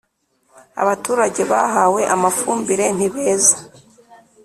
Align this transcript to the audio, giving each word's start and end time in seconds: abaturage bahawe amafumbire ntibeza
abaturage 0.81 1.41
bahawe 1.51 2.01
amafumbire 2.15 2.85
ntibeza 2.95 3.55